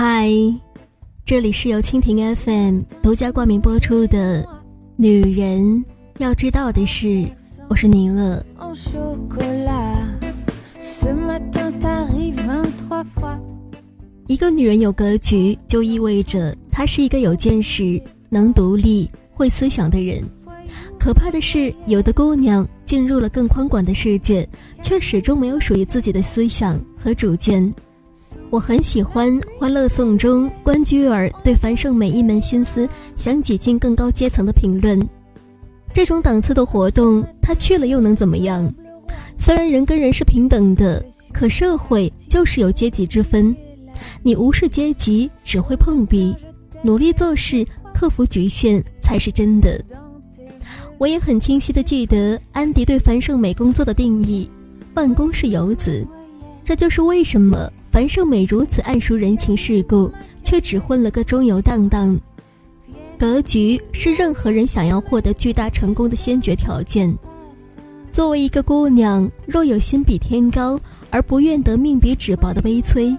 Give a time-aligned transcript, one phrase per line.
[0.00, 0.30] 嗨，
[1.24, 4.44] 这里是由蜻蜓 FM 独家冠名播出的
[4.94, 5.84] 《女人
[6.18, 7.08] 要知道的事》，
[7.68, 8.40] 我是宁乐。
[14.28, 20.22] 一个女人有格局，就意味着她是一个有见识、能独立、会思想的人。
[20.96, 24.48] 可怕的是，有的姑娘进入了更宽广的世界，
[24.80, 27.74] 却始终没有属于自己的思想和主见。
[28.50, 35.00] 我很喜欢《欢乐颂》中关雎尔对樊胜美一门心思想挤进更高阶层的评论。
[35.92, 38.72] 这种档次的活动，他去了又能怎么样？
[39.36, 43.54] 虽然人跟人是平等的，可社会就是有阶级之分。
[44.22, 46.34] 你无视阶级，只会碰壁；
[46.82, 49.82] 努力做事，克服局限，才是真的。
[50.98, 54.48] 我也很清晰地记得安迪对樊胜美工作的定义：
[54.92, 56.06] 办公室游子。
[56.68, 60.12] 这就是为什么樊胜美如此爱熟人情世故，
[60.44, 62.14] 却只混了个中游荡荡。
[63.18, 67.10] 格局是任何人想要获得巨大成功的先决条件。
[68.12, 73.16] 作为一个姑娘，若有心比天高而不愿得命比纸薄的悲催，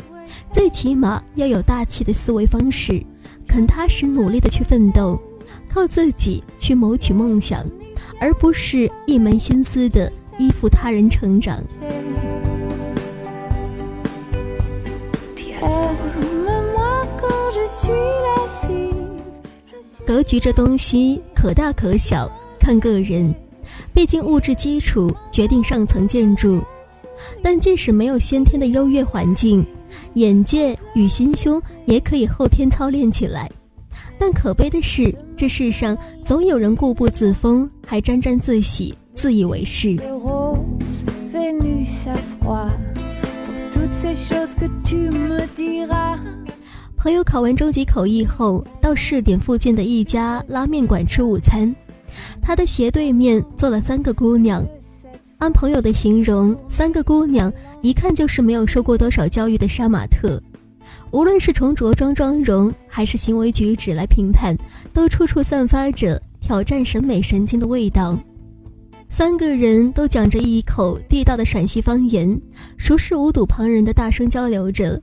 [0.51, 3.03] 最起码要有大气的思维方式，
[3.47, 5.19] 肯踏实努力的去奋斗。
[5.67, 7.65] 靠自己去谋取梦想，
[8.21, 11.63] 而不是一门心思的依附他人成长。
[20.09, 22.27] 格局这东西可大可小，
[22.59, 23.31] 看个人。
[23.93, 26.59] 毕竟物质基础决定上层建筑，
[27.43, 29.63] 但即使没有先天的优越环境，
[30.15, 33.47] 眼界与心胸也可以后天操练起来。
[34.17, 39.95] 但可悲的是，这世上总有人固步自封，还沾沾自喜、自以为是。
[46.99, 51.73] 朋友考完中级口译后，到试点附近的一家拉面馆吃午餐，
[52.41, 54.67] 他的斜对面坐了三个姑娘。
[55.37, 57.51] 按朋友的形容，三个姑娘
[57.81, 60.43] 一看就是没有受过多少教育的杀马特。
[61.11, 64.53] 无论是从着装妆容还是行为举止来评判，
[64.91, 68.19] 都处处散发着挑战审美神经的味道。
[69.07, 72.37] 三个人都讲着一口地道的陕西方言，
[72.75, 75.01] 熟视无睹旁人的大声交流着。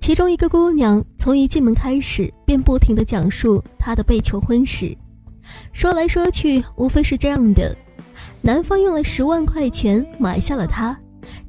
[0.00, 4.96] 其中一个姑娘从一进门开始便不停地讲述她的被求婚史，
[5.72, 7.76] 说来说去无非是这样的：
[8.42, 10.98] 男方用了十万块钱买下了她，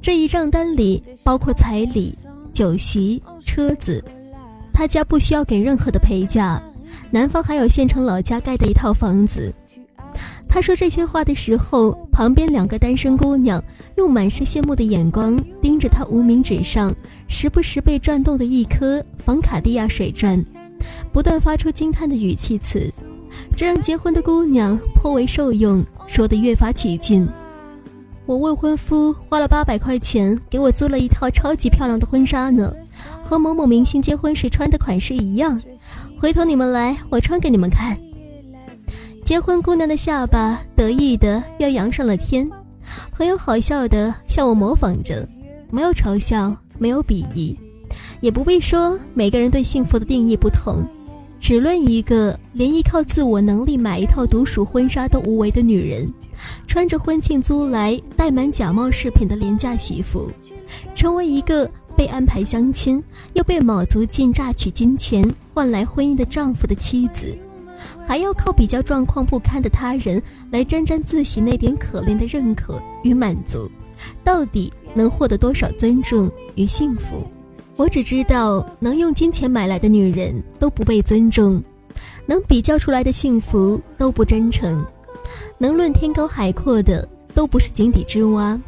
[0.01, 2.17] 这一账单里包括彩礼、
[2.53, 3.21] 酒席。
[3.45, 4.03] 车子，
[4.71, 6.61] 他家不需要给任何的陪嫁，
[7.09, 9.51] 男方还有县城老家盖的一套房子。
[10.51, 13.63] 他说这些话的时候，旁边两个单身姑娘
[13.97, 16.93] 用满是羡慕的眼光盯着他无名指上
[17.27, 20.43] 时不时被转动的一颗仿卡地亚水钻，
[21.13, 22.91] 不断发出惊叹的语气词，
[23.55, 27.29] 这让结婚的姑娘颇为受用，说得越发起劲。
[28.25, 32.73] 我未婚夫花了八百块钱给我租了一套超级漂亮的婚纱呢。
[33.23, 35.61] 和某某明星结婚时穿的款式一样，
[36.19, 37.95] 回头你们来，我穿给你们看。
[39.29, 42.49] 结婚姑娘的下巴得意的要扬上了天，
[43.11, 45.23] 朋友好笑的向我模仿着，
[45.69, 47.55] 没有嘲笑，没有鄙夷，
[48.21, 50.83] 也不必说每个人对幸福的定义不同，
[51.39, 56.11] 只论一个连依靠自我能力买一套独属婚纱都无为的女人，
[56.65, 60.27] 穿着婚庆租来带满假冒饰品的廉价媳妇，
[60.95, 61.69] 成为一个。
[61.97, 63.03] 被安排相亲，
[63.33, 65.21] 又被卯足劲榨取金钱
[65.53, 67.37] 换来婚姻的丈夫的妻子，
[68.05, 73.69] 还要靠比较状况不堪的他人来沾沾自喜那点可怜的认可与满足，
[74.23, 77.23] 到底能获得多少尊重与幸福？
[77.75, 81.63] 我只知道，能用金钱买来的女人都不被尊重，
[82.25, 84.85] 能比较出来的幸福都不真诚，
[85.57, 88.59] 能论天高海阔的都不是井底之蛙。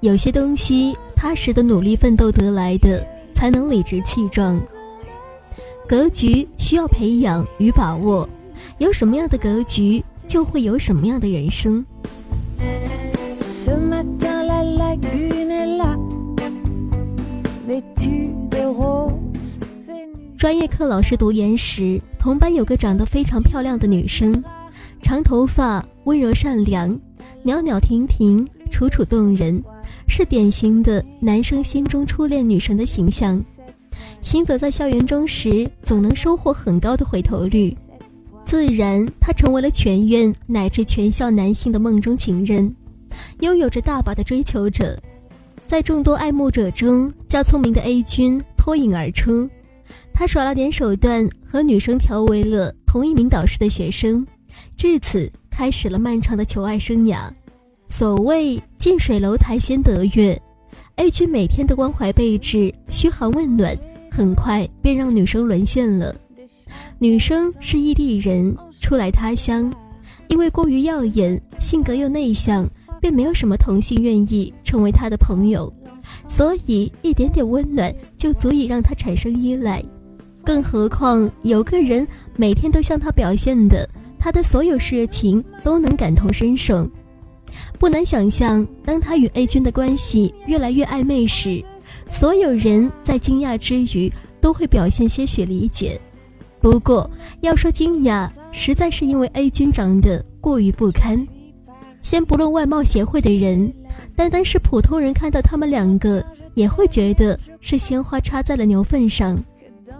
[0.00, 0.96] 有些东西。
[1.20, 3.04] 踏实的努力奋斗得来的，
[3.34, 4.56] 才能理直气壮。
[5.88, 8.28] 格局需要培养与把握，
[8.78, 11.84] 有什么样的格局，就会有什么样的人生。
[20.36, 24.42] 专业课老师读研时，同班有个长得非常漂亮的女生，
[25.02, 26.98] 长头发，温柔善良，
[27.42, 29.62] 袅袅婷婷，楚楚动人。
[30.10, 33.42] 是典型的男生心中初恋女神的形象，
[34.22, 37.76] 行走在校园中时，总能收获很高的回头率，
[38.48, 42.74] 自然她成为了全院乃至全校男性的梦中情人，
[43.40, 44.98] 拥有着大把的追求者，
[45.66, 49.46] 在众多爱慕者中，较聪明的 A 君脱颖而出，
[50.14, 54.26] 他耍了点手段，和女生调为了同一名导师的学生，
[54.78, 57.30] 至此开始了漫长的求爱生涯。
[57.86, 60.40] 所谓近水楼台先得月
[60.96, 63.76] ，A 君每天的关怀备至、嘘寒问暖，
[64.10, 66.16] 很快便让女生沦陷了。
[67.00, 69.72] 女生是异地人，初来他乡，
[70.26, 72.68] 因为过于耀眼，性格又内向，
[73.00, 75.72] 便没有什么同性愿意成为她的朋友，
[76.26, 79.80] 所以一点点温暖就足以让她产生依赖。
[80.42, 82.04] 更何况有个人
[82.34, 86.84] 每天都向她表现的，她的所有事情都能感同身受。
[87.78, 91.64] 不难想象，当她与 A 君的关系越来越暧昧时，
[92.08, 96.00] 所有人在惊讶之余都会表现些许理解。
[96.60, 97.08] 不过，
[97.40, 101.26] 要说惊讶，实在是因为 A 君长得过于不堪。
[102.02, 103.72] 先不论外貌协会的人，
[104.16, 106.24] 单单是普通人看到他们两个，
[106.54, 109.38] 也会觉得是鲜花插在了牛粪上。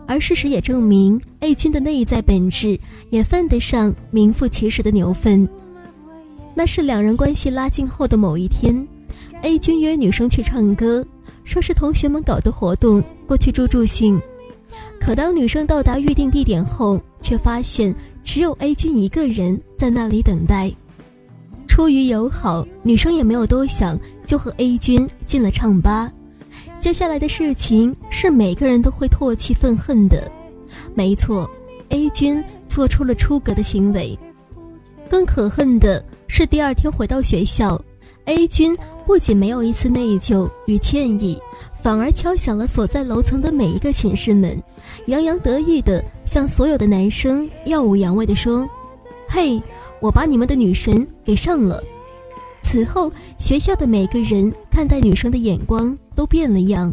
[0.07, 2.79] 而事实也证明，A 君的内在本质
[3.11, 5.47] 也犯得上名副其实的牛粪。
[6.55, 8.87] 那是两人关系拉近后的某一天
[9.43, 11.07] ，A 君约女生去唱歌，
[11.45, 14.21] 说是同学们搞的活动，过去助助兴。
[15.01, 17.95] 可当女生到达预定地点后，却发现
[18.25, 20.71] 只有 A 君一个人在那里等待。
[21.67, 26.13] 出于友好，女生也没有多想，就和 A 君进了唱吧。
[26.81, 30.31] 接下来的事情是每个人都会唾弃愤恨的。
[30.95, 31.49] 没错
[31.91, 34.19] ，A 君做出了出格的行为。
[35.09, 37.81] 更可恨的是，第二天回到学校
[38.29, 41.37] ，A 君不仅没有一丝内疚与歉意。
[41.81, 44.61] 反而敲响了所在楼层的每一个寝室门，
[45.07, 48.69] 洋洋得意地向所有的男生耀武扬威地说
[49.31, 49.63] ：“嘿，
[50.01, 51.81] 我把你们的女神给上了。”
[52.63, 56.93] 此后，学校的每个人看待女生的眼光都变了样。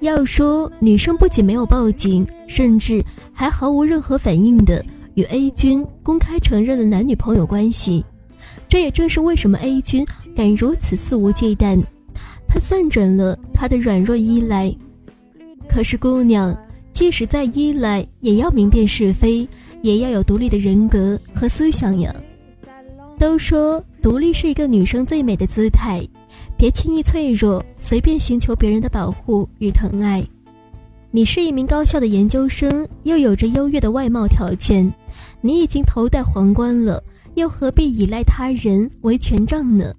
[0.00, 3.02] 要说女生不仅没有报警，甚至
[3.32, 4.84] 还毫无任何反应的
[5.14, 8.04] 与 A 君公开承认了男女朋友关系，
[8.76, 11.82] 这也正是为什么 A 君敢如此肆无忌惮。
[12.46, 14.70] 他算准了他的软弱依赖，
[15.66, 16.54] 可是姑娘，
[16.92, 19.48] 即使再依赖，也要明辨是非，
[19.80, 22.14] 也要有独立的人格和思想呀。
[23.18, 26.06] 都说独立是一个女生最美的姿态，
[26.54, 30.22] 别轻易脆弱，随便寻求别人的保护与疼爱。
[31.10, 34.92] 你是一名高校的研究生，又有着优越的外貌条件，
[35.40, 37.02] 你已经头戴皇冠了，
[37.36, 39.94] 又何必依赖他人为权杖呢？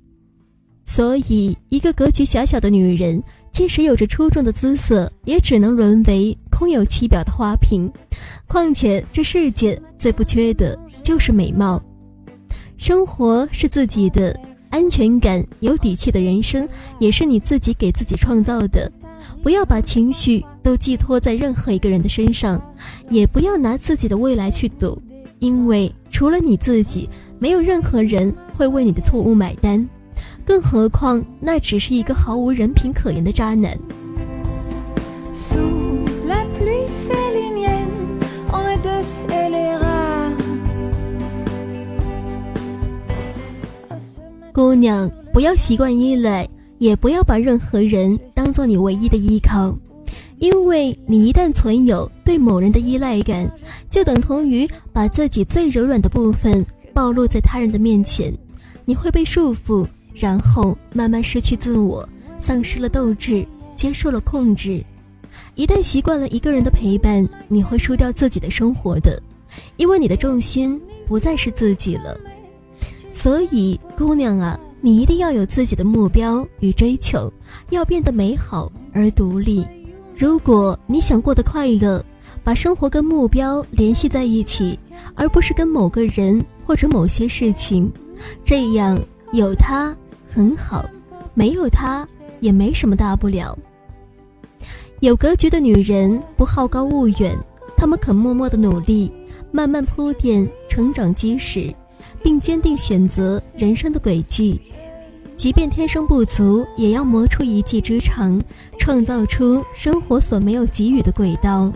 [0.86, 7.92] 所以，一个格局狭小的女人，即使有着出众的姿色，也只能沦为空有其表的花瓶。
[8.48, 11.82] 况且，这世界最不缺的就是美貌。
[12.78, 14.40] 生活是自己的，
[14.70, 16.68] 安全感、有底气的人生，
[17.00, 18.92] 也是你自己给自己创造的。
[19.44, 22.60] 不要把情绪都寄托在任何一个人的身上，
[23.10, 25.00] 也不要拿自己的未来去赌，
[25.40, 29.88] 因为除了你自己，没有任何人会为你的错误买单。
[30.46, 33.78] 更何况，那只是一个毫无人品可言的渣男。
[44.54, 46.50] 姑娘，不要习惯依赖，
[46.80, 49.78] 也不要把任何人当做你唯一的依靠，
[50.40, 53.48] 因为你一旦存有对某人的依赖感，
[53.88, 56.66] 就等同于把自己最柔软的部分
[56.98, 58.34] 暴露在他人的面前，
[58.84, 59.88] 你会被束缚。
[60.16, 64.84] 然后慢慢失去自我，丧失了斗志，接受了控制。
[65.54, 69.22] 一旦习惯了一个人的陪伴，你会输掉自己的生活的，
[69.76, 72.20] 因为你的重心不再是自己了。
[73.14, 77.32] 所以，姑娘啊，你一定要有自己的目标与追求，
[77.70, 79.64] 要变得美好而独立。
[80.16, 82.04] 如果你想过得快乐，
[82.48, 84.80] 把生活跟目标联系在一起，
[85.16, 87.92] 而不是跟某个人或者某些事情，
[88.42, 88.98] 这样
[89.34, 89.94] 有他。
[90.26, 90.86] 很好，
[91.34, 92.08] 没有他
[92.40, 93.58] 也没什么大不了。
[95.02, 97.38] 有格局的女人不好高骛远，
[97.76, 99.12] 她们肯默默的努力，
[99.52, 101.76] 慢慢铺垫成长基石，
[102.24, 104.58] 并坚定选择人生的轨迹。
[105.36, 108.42] 即便天生不足，也要磨出一技之长，
[108.80, 111.70] 创造出生活所没有给予的轨道。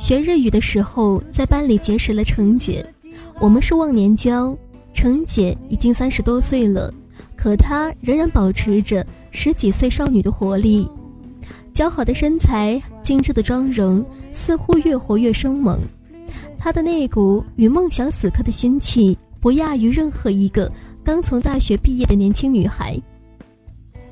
[0.00, 2.84] 学日语的时候，在班里结识了程姐。
[3.40, 4.54] 我们是忘年交，
[4.92, 6.92] 程姐已经三十多岁了，
[7.34, 10.86] 可她仍然保持着十几岁少女的活力。
[11.72, 15.80] 姣好的身材，精致的妆容，似乎越活越生猛。
[16.58, 20.70] 她的那股与梦想死磕的心气，不亚于任何一个
[21.04, 22.98] 刚从大学毕业的年轻女孩。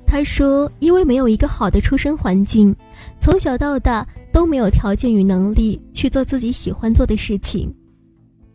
[0.07, 2.77] 她说：“因为没有一个好的出生环境，
[3.19, 7.75] 从小到大都没有条件与能力去做自己喜欢做的事情。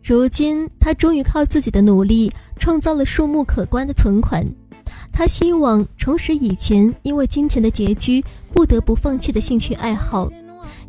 [0.04, 4.46] 如今，她终于靠自己的努力创造了数目可观的存款。
[5.10, 10.30] 她希望重拾以前因为金钱的拮据不得不放弃的兴趣爱好，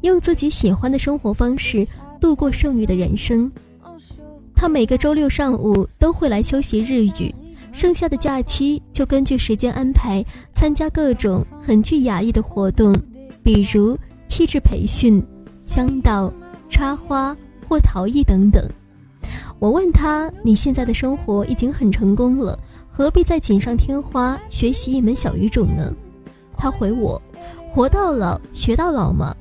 [0.02, 1.86] 用自己喜欢的生活方式
[2.22, 3.52] 度过剩余的人生。
[4.54, 7.34] 她每个周六上午都会来修习日语。”
[7.72, 10.24] 剩下的假期就根据时间安排
[10.54, 12.94] 参加各种很具雅意的活动，
[13.44, 13.98] 比如
[14.28, 15.24] 气质培训、
[15.66, 16.34] 香道、
[16.68, 17.36] 插花
[17.68, 18.68] 或陶艺等等。
[19.60, 22.58] 我问他：“你现在的生活已经很成功了，
[22.90, 25.94] 何必再锦上添花学习一门小语种呢？”
[26.58, 27.22] 他回我
[27.72, 29.36] ：“活到老学到老嘛，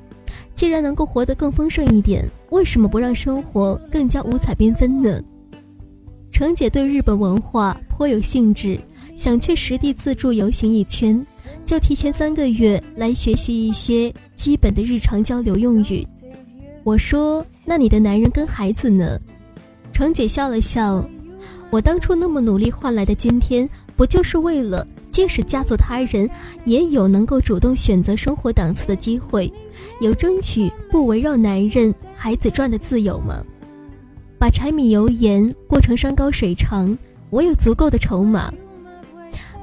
[0.53, 5.21] 既然能够活得更丰盛一点，为什么不让生活更加五彩缤纷呢？”
[6.39, 8.79] 程姐对日本文化颇有兴致，
[9.17, 11.21] 想去实地自助游行一圈，
[11.65, 16.07] 就提前三个月来学习一些基本的日常交流用语。
[16.85, 19.19] 我说：“那你的男人跟孩子呢？”
[19.91, 21.05] 程姐笑了笑
[21.69, 26.29] ：“我当初那么努力换来的今天，不就是为了即使嫁作他人，
[26.63, 29.51] 也有能够主动选择生活档次的机会，
[29.99, 33.43] 有争取不围绕男人、孩子转的自由吗？”
[34.39, 36.97] 把柴米油盐过成山高水长，
[37.29, 38.51] 我有足够的筹码。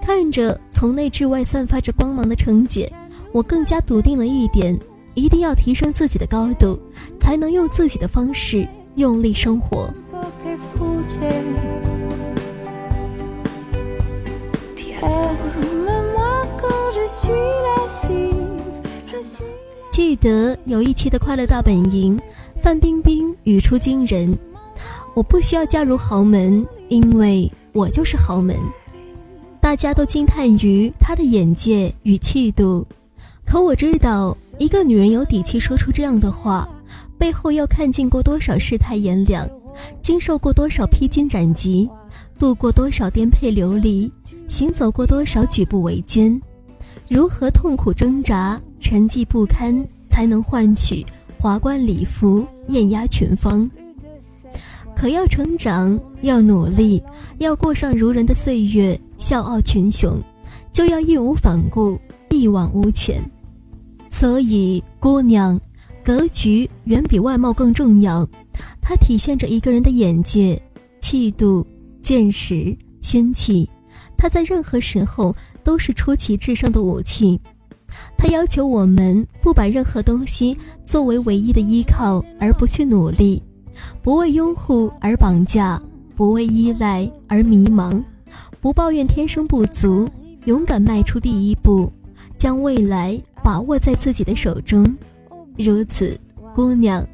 [0.02, 2.92] 看着从内至外散发着光芒的程姐，
[3.32, 4.78] 我更加笃定了一点：
[5.14, 6.78] 一定要提升自己的高度，
[7.18, 9.90] 才能用自己的方式用力生活。
[19.90, 22.16] 记得有一期的《快乐大本营》，
[22.62, 24.36] 范冰冰语出惊人。
[25.16, 28.54] 我不需要嫁入豪门，因为我就是豪门。
[29.62, 32.86] 大家都惊叹于她的眼界与气度，
[33.46, 36.68] 可我知道，一个女人有底气说出这样的话，
[37.16, 39.48] 背后要看尽过多少世态炎凉，
[40.02, 41.88] 经受过多少披荆斩棘，
[42.38, 44.12] 度过多少颠沛流离，
[44.48, 46.38] 行走过多少举步维艰，
[47.08, 51.02] 如何痛苦挣扎、沉寂不堪，才能换取
[51.38, 53.66] 华冠礼服、艳压群芳。
[54.96, 57.02] 可要成长，要努力，
[57.36, 60.18] 要过上如人的岁月，笑傲群雄，
[60.72, 62.00] 就要义无反顾，
[62.30, 63.22] 一往无前。
[64.10, 65.60] 所以，姑娘，
[66.02, 68.26] 格局远比外貌更重要。
[68.80, 70.60] 它体现着一个人的眼界、
[70.98, 71.64] 气度、
[72.00, 73.68] 见识、心气。
[74.16, 77.38] 它在任何时候都是出奇制胜的武器。
[78.16, 83.42] 它要求我们不把任何东西作为唯一的依靠，而不去努力。
[84.02, 85.80] 不为拥护而绑架，
[86.14, 88.02] 不为依赖而迷茫，
[88.60, 90.08] 不抱怨天生不足，
[90.44, 91.92] 勇敢迈出第一步，
[92.38, 94.84] 将未来把握在自己的手中。
[95.56, 96.18] 如此，
[96.54, 97.06] 姑娘，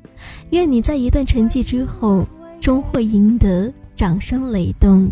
[0.50, 2.26] 愿你在一段沉寂之后，
[2.60, 5.10] 终会赢得掌声雷动。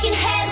[0.00, 0.47] shaking hands.